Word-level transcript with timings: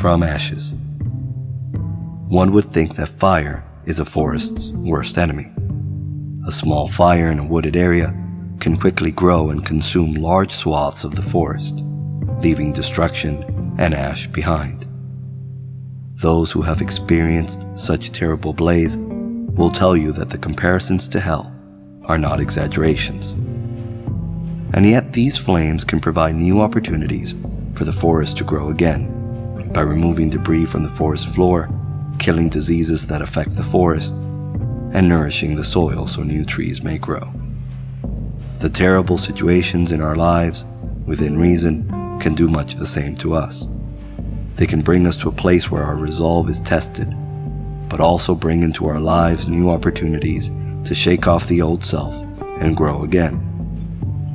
From 0.00 0.22
ashes. 0.22 0.70
One 2.28 2.52
would 2.52 2.66
think 2.66 2.94
that 2.94 3.08
fire 3.08 3.64
is 3.84 3.98
a 3.98 4.04
forest's 4.04 4.70
worst 4.70 5.18
enemy. 5.18 5.50
A 6.46 6.52
small 6.52 6.86
fire 6.86 7.32
in 7.32 7.40
a 7.40 7.44
wooded 7.44 7.74
area 7.74 8.14
can 8.60 8.76
quickly 8.76 9.10
grow 9.10 9.50
and 9.50 9.66
consume 9.66 10.14
large 10.14 10.52
swaths 10.52 11.02
of 11.02 11.16
the 11.16 11.22
forest, 11.22 11.82
leaving 12.44 12.72
destruction 12.72 13.74
and 13.76 13.92
ash 13.92 14.28
behind. 14.28 14.86
Those 16.14 16.52
who 16.52 16.62
have 16.62 16.80
experienced 16.80 17.66
such 17.74 18.12
terrible 18.12 18.52
blaze 18.52 18.96
will 18.96 19.68
tell 19.68 19.96
you 19.96 20.12
that 20.12 20.30
the 20.30 20.38
comparisons 20.38 21.08
to 21.08 21.18
hell 21.18 21.52
are 22.04 22.18
not 22.18 22.38
exaggerations. 22.38 23.30
And 24.74 24.86
yet, 24.86 25.12
these 25.12 25.36
flames 25.36 25.82
can 25.82 25.98
provide 25.98 26.36
new 26.36 26.60
opportunities 26.60 27.34
for 27.74 27.82
the 27.82 27.92
forest 27.92 28.36
to 28.36 28.44
grow 28.44 28.68
again 28.68 29.17
by 29.72 29.82
removing 29.82 30.30
debris 30.30 30.66
from 30.66 30.82
the 30.82 30.88
forest 30.88 31.28
floor, 31.28 31.68
killing 32.18 32.48
diseases 32.48 33.06
that 33.06 33.22
affect 33.22 33.54
the 33.54 33.62
forest, 33.62 34.14
and 34.92 35.08
nourishing 35.08 35.54
the 35.54 35.64
soil 35.64 36.06
so 36.06 36.22
new 36.22 36.44
trees 36.44 36.82
may 36.82 36.98
grow. 36.98 37.32
The 38.58 38.68
terrible 38.68 39.18
situations 39.18 39.92
in 39.92 40.00
our 40.00 40.16
lives, 40.16 40.64
within 41.06 41.38
reason, 41.38 41.88
can 42.20 42.34
do 42.34 42.48
much 42.48 42.74
the 42.74 42.86
same 42.86 43.14
to 43.16 43.34
us. 43.34 43.66
They 44.56 44.66
can 44.66 44.82
bring 44.82 45.06
us 45.06 45.16
to 45.18 45.28
a 45.28 45.32
place 45.32 45.70
where 45.70 45.84
our 45.84 45.96
resolve 45.96 46.48
is 46.48 46.60
tested, 46.60 47.14
but 47.88 48.00
also 48.00 48.34
bring 48.34 48.62
into 48.62 48.86
our 48.86 49.00
lives 49.00 49.48
new 49.48 49.70
opportunities 49.70 50.50
to 50.84 50.94
shake 50.94 51.28
off 51.28 51.46
the 51.46 51.62
old 51.62 51.84
self 51.84 52.20
and 52.60 52.76
grow 52.76 53.04
again 53.04 53.48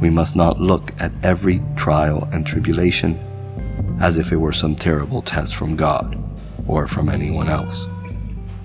we 0.03 0.09
must 0.09 0.35
not 0.35 0.59
look 0.59 0.91
at 0.99 1.13
every 1.23 1.61
trial 1.77 2.27
and 2.33 2.45
tribulation 2.45 3.17
as 3.99 4.17
if 4.17 4.31
it 4.31 4.37
were 4.37 4.51
some 4.51 4.75
terrible 4.75 5.21
test 5.21 5.55
from 5.55 5.75
God 5.75 6.17
or 6.67 6.87
from 6.87 7.09
anyone 7.09 7.49
else. 7.49 7.87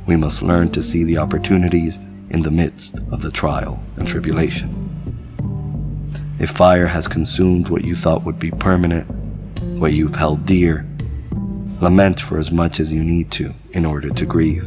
We 0.07 0.17
must 0.17 0.43
learn 0.43 0.71
to 0.73 0.83
see 0.83 1.05
the 1.05 1.19
opportunities 1.19 1.99
in 2.31 2.43
the 2.43 2.51
midst 2.51 2.97
of 3.11 3.23
the 3.23 3.31
trial 3.31 3.83
and 3.97 4.07
tribulation. 4.07 4.75
If 6.39 6.51
fire 6.51 6.87
has 6.87 7.09
consumed 7.09 7.69
what 7.69 7.85
you 7.85 7.95
thought 7.95 8.25
would 8.25 8.39
be 8.39 8.51
permanent, 8.51 9.11
what 9.79 9.93
you've 9.93 10.17
held 10.17 10.47
dear, 10.47 10.87
lament 11.81 12.21
for 12.21 12.39
as 12.39 12.51
much 12.51 12.81
as 12.81 12.93
you 12.93 13.03
need 13.03 13.31
to 13.33 13.55
in 13.73 13.85
order 13.85 14.11
to 14.11 14.27
grieve. 14.27 14.67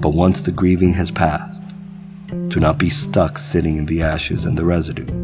But 0.00 0.10
once 0.10 0.42
the 0.42 0.52
grieving 0.52 0.94
has 0.94 1.10
passed, 1.10 1.64
do 2.48 2.60
not 2.60 2.78
be 2.78 2.88
stuck 2.88 3.38
sitting 3.38 3.76
in 3.76 3.86
the 3.86 4.02
ashes 4.02 4.44
and 4.44 4.56
the 4.56 4.64
residue 4.64 5.22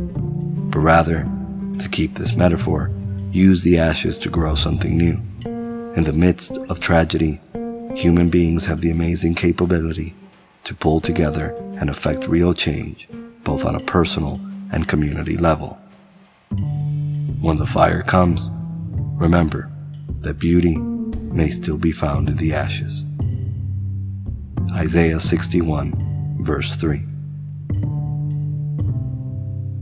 but 0.70 0.80
rather, 0.80 1.28
to 1.78 1.88
keep 1.88 2.14
this 2.14 2.34
metaphor, 2.34 2.90
use 3.30 3.62
the 3.62 3.78
ashes 3.78 4.18
to 4.18 4.30
grow 4.30 4.54
something 4.54 4.96
new. 4.96 5.20
In 5.96 6.04
the 6.04 6.12
midst 6.12 6.58
of 6.68 6.80
tragedy, 6.80 7.40
human 7.94 8.30
beings 8.30 8.64
have 8.66 8.80
the 8.80 8.90
amazing 8.90 9.34
capability 9.34 10.14
to 10.64 10.74
pull 10.74 11.00
together 11.00 11.54
and 11.78 11.90
affect 11.90 12.28
real 12.28 12.52
change, 12.52 13.08
both 13.44 13.64
on 13.64 13.74
a 13.74 13.80
personal 13.80 14.40
and 14.72 14.88
community 14.88 15.36
level. 15.36 15.78
When 17.40 17.56
the 17.56 17.66
fire 17.66 18.02
comes, 18.02 18.50
remember 19.20 19.70
that 20.20 20.38
beauty 20.38 20.76
may 20.76 21.50
still 21.50 21.78
be 21.78 21.92
found 21.92 22.28
in 22.28 22.36
the 22.36 22.54
ashes. 22.54 23.04
Isaiah 24.74 25.20
61, 25.20 26.38
verse 26.42 26.76
3 26.76 27.04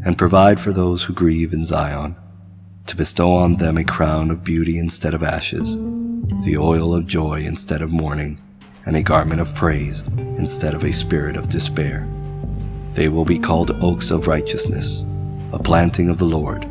and 0.07 0.17
provide 0.17 0.61
for 0.61 0.73
those 0.73 1.03
who 1.03 1.13
grieve 1.13 1.53
in 1.53 1.65
Zion, 1.65 2.15
to 2.97 3.03
bestow 3.03 3.31
on 3.31 3.57
them 3.57 3.77
a 3.77 3.85
crown 3.85 4.31
of 4.31 4.43
beauty 4.43 4.79
instead 4.79 5.13
of 5.13 5.23
ashes, 5.23 5.77
the 6.45 6.57
oil 6.57 6.95
of 6.95 7.07
joy 7.07 7.41
instead 7.41 7.83
of 7.83 7.91
mourning, 7.91 8.41
and 8.87 8.97
a 8.97 9.03
garment 9.03 9.39
of 9.39 9.55
praise 9.55 10.01
instead 10.39 10.73
of 10.73 10.83
a 10.83 10.93
spirit 10.93 11.37
of 11.37 11.51
despair. 11.51 12.09
They 12.95 13.09
will 13.11 13.27
be 13.27 13.39
called 13.39 13.77
oaks 13.85 14.11
of 14.11 14.27
righteousness, 14.27 15.05
a 15.53 15.59
planting 15.59 16.09
of 16.09 16.17
the 16.17 16.25
Lord, 16.25 16.63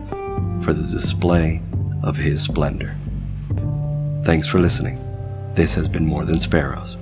for 0.63 0.73
the 0.73 0.89
display 0.91 1.61
of 2.01 2.17
his 2.17 2.41
splendor. 2.41 2.95
Thanks 4.23 4.47
for 4.47 4.59
listening. 4.59 4.99
This 5.53 5.75
has 5.75 5.87
been 5.87 6.07
More 6.07 6.25
Than 6.25 6.39
Sparrows. 6.39 6.97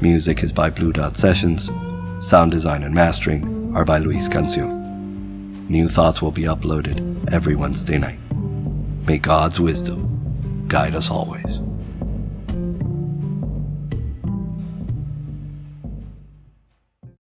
Music 0.00 0.44
is 0.44 0.52
by 0.52 0.70
Blue 0.70 0.92
Dot 0.92 1.16
Sessions. 1.16 1.68
Sound 2.24 2.52
design 2.52 2.84
and 2.84 2.94
mastering 2.94 3.72
are 3.74 3.84
by 3.84 3.98
Luis 3.98 4.28
Cancio. 4.28 4.68
New 5.68 5.88
thoughts 5.88 6.22
will 6.22 6.30
be 6.30 6.44
uploaded 6.44 7.32
every 7.32 7.56
Wednesday 7.56 7.98
night. 7.98 8.20
May 9.06 9.18
God's 9.18 9.60
wisdom 9.60 10.66
guide 10.66 10.96
us 10.96 11.12
always. 11.12 11.60